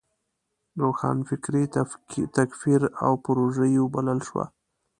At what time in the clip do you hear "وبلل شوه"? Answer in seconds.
3.81-4.45